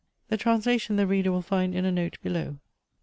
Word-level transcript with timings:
The 0.29 0.37
translation 0.37 0.95
the 0.95 1.05
reader 1.05 1.31
will 1.31 1.43
find 1.43 1.75
in 1.75 1.85
a 1.85 1.91
note 1.91 2.17
below. 2.23 2.57